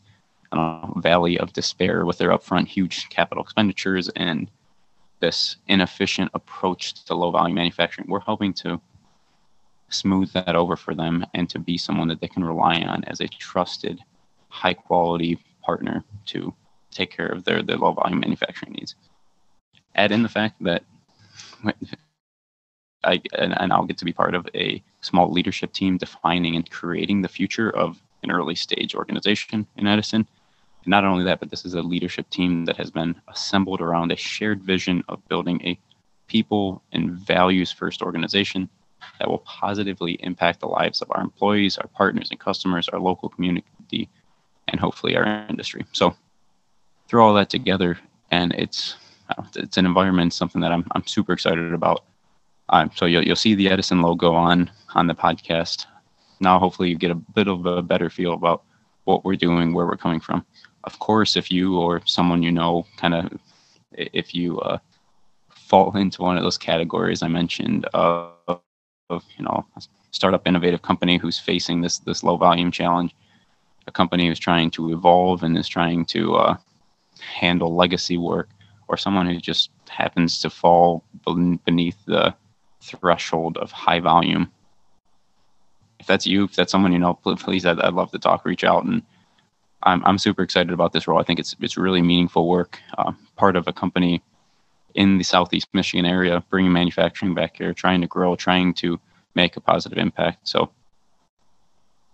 uh, 0.53 0.87
valley 1.01 1.39
of 1.39 1.53
despair 1.53 2.05
with 2.05 2.19
their 2.19 2.31
upfront 2.31 2.69
huge 2.69 3.09
capital 3.09 3.43
expenditures 3.43 4.09
and 4.11 4.51
this 5.21 5.57
inefficient 5.69 6.31
approach 6.35 7.05
to 7.05 7.15
low 7.15 7.31
volume 7.31 7.55
manufacturing. 7.55 8.09
We're 8.09 8.21
hoping 8.21 8.53
to 8.55 8.81
smooth 9.89 10.33
that 10.33 10.57
over 10.57 10.77
for 10.77 10.95
them 10.95 11.25
and 11.35 11.49
to 11.51 11.59
be 11.59 11.79
someone 11.79 12.09
that 12.09 12.21
they 12.21 12.29
can 12.29 12.45
rely 12.45 12.81
on 12.81 13.05
as 13.05 13.21
a 13.21 13.29
trusted, 13.29 14.01
high 14.49 14.75
quality 14.75 15.39
partner 15.63 16.05
to 16.27 16.53
take 16.91 17.11
care 17.11 17.29
of 17.29 17.45
their, 17.45 17.63
their 17.63 17.77
low 17.77 17.93
volume 17.93 18.21
manufacturing 18.21 18.73
needs. 18.73 18.95
Add 19.95 20.13
in 20.13 20.23
the 20.23 20.29
fact 20.29 20.63
that 20.63 20.85
I 23.05 23.21
and, 23.39 23.55
and 23.61 23.73
I'll 23.73 23.85
get 23.85 23.99
to 23.99 24.05
be 24.05 24.13
part 24.13 24.35
of 24.35 24.49
a 24.55 24.83
small 25.01 25.31
leadership 25.31 25.73
team 25.73 25.99
defining 25.99 26.57
and 26.57 26.69
creating 26.71 27.23
the 27.23 27.29
future 27.29 27.71
of 27.71 28.01
an 28.23 28.31
early 28.31 28.55
stage 28.55 28.95
organization 28.95 29.67
in 29.77 29.87
Edison. 29.87 30.27
Not 30.87 31.05
only 31.05 31.25
that, 31.25 31.41
but 31.41 31.51
this 31.51 31.65
is 31.65 31.75
a 31.75 31.83
leadership 31.83 32.29
team 32.31 32.65
that 32.67 32.77
has 32.77 32.91
been 32.91 33.15
assembled 33.29 33.81
around 33.81 34.13
a 34.13 34.17
shared 34.17 34.63
vision 34.63 35.03
of 35.09 35.27
building 35.29 35.61
a 35.65 35.79
people 36.27 36.83
and 36.93 37.13
values 37.13 37.71
first 37.71 38.03
organization 38.03 38.69
that 39.19 39.29
will 39.29 39.39
positively 39.39 40.13
impact 40.21 40.61
the 40.61 40.67
lives 40.67 41.03
of 41.03 41.11
our 41.11 41.21
employees, 41.21 41.79
our 41.79 41.89
partners 41.89 42.29
and 42.31 42.41
customers, 42.41 42.89
our 42.89 42.99
local 42.99 43.29
community, 43.29 44.09
and 44.69 44.81
hopefully 44.81 45.17
our 45.17 45.47
industry. 45.49 45.85
So 45.93 46.17
throw 47.09 47.27
all 47.27 47.35
that 47.35 47.51
together, 47.51 47.99
and 48.31 48.53
it's 48.55 48.97
it's 49.57 49.77
an 49.77 49.87
environment, 49.87 50.33
something 50.33 50.61
that 50.61 50.73
I'm 50.73 50.87
I'm 50.93 51.07
super 51.07 51.33
excited 51.33 51.73
about. 51.73 52.05
Um, 52.71 52.91
so 52.95 53.05
you'll 53.07 53.25
you'll 53.25 53.37
see 53.37 53.55
the 53.55 53.69
Edison 53.69 54.03
logo 54.03 54.35
on 54.35 54.71
on 54.95 55.07
the 55.07 55.15
podcast. 55.15 55.87
Now, 56.41 56.59
hopefully, 56.59 56.89
you 56.89 56.97
get 56.97 57.11
a 57.11 57.15
bit 57.15 57.49
of 57.49 57.67
a 57.67 57.83
better 57.83 58.11
feel 58.11 58.33
about 58.33 58.65
what 59.05 59.25
we're 59.25 59.37
doing, 59.37 59.73
where 59.73 59.87
we're 59.87 59.97
coming 59.97 60.21
from. 60.21 60.45
Of 60.85 60.99
course, 60.99 61.37
if 61.37 61.51
you 61.51 61.79
or 61.79 62.03
someone 62.05 62.43
you 62.43 62.53
know, 62.53 62.87
kind 62.99 63.15
of, 63.15 63.41
if 63.93 64.35
you 64.35 64.61
uh, 64.61 64.79
fall 65.49 65.97
into 65.97 66.23
one 66.23 66.37
of 66.37 66.43
those 66.43 66.59
categories 66.59 67.23
I 67.23 67.29
mentioned 67.29 67.87
of, 67.95 68.33
of 69.11 69.25
you 69.39 69.45
know, 69.45 69.67
startup 70.11 70.47
innovative 70.47 70.83
company 70.83 71.17
who's 71.17 71.39
facing 71.39 71.81
this 71.81 71.99
this 71.99 72.23
low 72.23 72.37
volume 72.37 72.71
challenge, 72.71 73.15
a 73.87 73.93
company 73.93 74.29
who's 74.29 74.39
trying 74.39 74.71
to 74.73 74.93
evolve 74.93 75.43
and 75.43 75.57
is 75.57 75.69
trying 75.69 76.05
to 76.07 76.37
uh, 76.37 76.57
handle 77.19 77.75
legacy 77.75 78.19
work, 78.19 78.51
or 78.89 78.97
someone 78.97 79.27
who 79.27 79.39
just 79.39 79.71
happens 79.89 80.41
to 80.43 80.51
fall 80.51 81.03
beneath 81.65 81.97
the 82.05 82.35
threshold 82.83 83.57
of 83.57 83.73
high 83.73 84.01
volume. 84.01 84.53
If 85.99 86.07
that's 86.07 86.27
you, 86.27 86.45
if 86.45 86.55
that's 86.55 86.73
someone 86.73 86.93
you 86.93 86.99
know, 86.99 87.15
please, 87.15 87.65
I'd, 87.65 87.81
I'd 87.81 87.95
love 87.95 88.11
to 88.13 88.19
talk. 88.19 88.45
Reach 88.45 88.65
out, 88.65 88.85
and 88.85 89.03
I'm 89.85 90.05
I'm 90.05 90.19
super 90.19 90.43
excited 90.43 90.73
about 90.73 90.93
this 90.93 91.07
role. 91.07 91.21
I 91.21 91.23
think 91.23 91.39
it's 91.39 91.55
it's 91.61 91.77
really 91.77 92.03
meaningful 92.03 92.49
work. 92.49 92.81
Uh, 92.97 93.13
part 93.37 93.57
of 93.57 93.69
a 93.69 93.73
company 93.73 94.23
in 94.95 95.19
the 95.19 95.25
Southeast 95.25 95.69
Michigan 95.73 96.07
area, 96.07 96.43
bringing 96.51 96.73
manufacturing 96.73 97.35
back 97.35 97.57
here, 97.57 97.73
trying 97.75 98.01
to 98.01 98.07
grow, 98.07 98.37
trying 98.37 98.75
to 98.75 98.99
make 99.35 99.57
a 99.57 99.61
positive 99.61 99.99
impact. 99.99 100.49
So, 100.49 100.71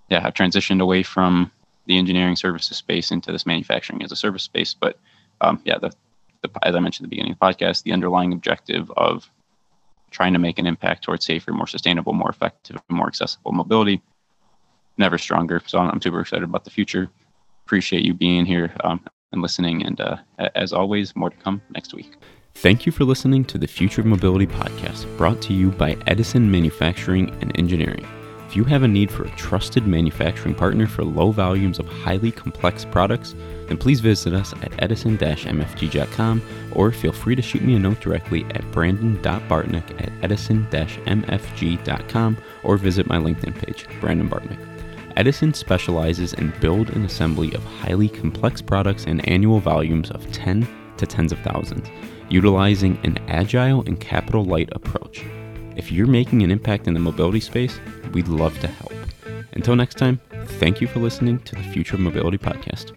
yeah, 0.08 0.22
I've 0.24 0.34
transitioned 0.34 0.80
away 0.80 1.02
from 1.02 1.50
the 1.86 1.98
engineering 1.98 2.36
services 2.36 2.76
space 2.76 3.10
into 3.10 3.32
this 3.32 3.46
manufacturing 3.46 4.02
as 4.02 4.12
a 4.12 4.16
service 4.16 4.42
space. 4.42 4.74
But 4.74 4.98
um, 5.40 5.60
yeah, 5.64 5.78
the, 5.78 5.92
the, 6.42 6.50
as 6.62 6.74
I 6.74 6.80
mentioned 6.80 7.04
at 7.04 7.10
the 7.10 7.16
beginning 7.16 7.32
of 7.32 7.38
the 7.38 7.46
podcast, 7.46 7.82
the 7.82 7.92
underlying 7.92 8.32
objective 8.32 8.90
of 8.96 9.30
trying 10.10 10.32
to 10.32 10.38
make 10.38 10.58
an 10.58 10.66
impact 10.66 11.04
towards 11.04 11.24
safer, 11.24 11.52
more 11.52 11.66
sustainable, 11.66 12.12
more 12.12 12.30
effective, 12.30 12.80
more 12.88 13.06
accessible 13.06 13.52
mobility, 13.52 14.00
never 14.96 15.18
stronger. 15.18 15.60
So 15.66 15.78
I'm, 15.78 15.90
I'm 15.90 16.00
super 16.00 16.20
excited 16.20 16.44
about 16.44 16.64
the 16.64 16.70
future. 16.70 17.10
Appreciate 17.70 18.04
you 18.04 18.14
being 18.14 18.46
here 18.46 18.74
um, 18.82 19.00
and 19.30 19.42
listening. 19.42 19.86
And 19.86 20.00
uh, 20.00 20.16
as 20.56 20.72
always, 20.72 21.14
more 21.14 21.30
to 21.30 21.36
come 21.36 21.62
next 21.72 21.94
week. 21.94 22.16
Thank 22.52 22.84
you 22.84 22.90
for 22.90 23.04
listening 23.04 23.44
to 23.44 23.58
the 23.58 23.68
Future 23.68 24.00
of 24.00 24.08
Mobility 24.08 24.48
podcast 24.48 25.06
brought 25.16 25.40
to 25.42 25.52
you 25.52 25.70
by 25.70 25.96
Edison 26.08 26.50
Manufacturing 26.50 27.30
and 27.40 27.56
Engineering. 27.56 28.04
If 28.48 28.56
you 28.56 28.64
have 28.64 28.82
a 28.82 28.88
need 28.88 29.12
for 29.12 29.22
a 29.22 29.30
trusted 29.36 29.86
manufacturing 29.86 30.56
partner 30.56 30.88
for 30.88 31.04
low 31.04 31.30
volumes 31.30 31.78
of 31.78 31.86
highly 31.86 32.32
complex 32.32 32.84
products, 32.84 33.36
then 33.68 33.76
please 33.76 34.00
visit 34.00 34.34
us 34.34 34.52
at 34.64 34.72
edison-mfg.com 34.82 36.42
or 36.72 36.90
feel 36.90 37.12
free 37.12 37.36
to 37.36 37.42
shoot 37.42 37.62
me 37.62 37.76
a 37.76 37.78
note 37.78 38.00
directly 38.00 38.44
at 38.46 38.68
brandon.bartnick 38.72 40.02
at 40.02 40.10
edison-mfg.com 40.24 42.36
or 42.64 42.76
visit 42.76 43.06
my 43.06 43.18
LinkedIn 43.18 43.54
page, 43.64 43.86
Brandon 44.00 44.28
Bartnick. 44.28 44.69
Edison 45.20 45.52
specializes 45.52 46.32
in 46.32 46.50
build 46.60 46.88
and 46.88 47.04
assembly 47.04 47.52
of 47.52 47.62
highly 47.62 48.08
complex 48.08 48.62
products 48.62 49.04
and 49.04 49.28
annual 49.28 49.60
volumes 49.60 50.10
of 50.10 50.32
10 50.32 50.66
to 50.96 51.04
tens 51.04 51.30
of 51.30 51.38
thousands, 51.40 51.86
utilizing 52.30 52.98
an 53.04 53.18
agile 53.28 53.82
and 53.82 54.00
capital 54.00 54.46
light 54.46 54.70
approach. 54.72 55.22
If 55.76 55.92
you're 55.92 56.06
making 56.06 56.42
an 56.42 56.50
impact 56.50 56.88
in 56.88 56.94
the 56.94 57.00
mobility 57.00 57.40
space, 57.40 57.78
we'd 58.14 58.28
love 58.28 58.58
to 58.60 58.66
help. 58.66 58.94
Until 59.52 59.76
next 59.76 59.98
time, 59.98 60.22
thank 60.58 60.80
you 60.80 60.86
for 60.86 61.00
listening 61.00 61.38
to 61.40 61.54
the 61.54 61.64
Future 61.64 61.96
of 61.96 62.00
Mobility 62.00 62.38
podcast. 62.38 62.96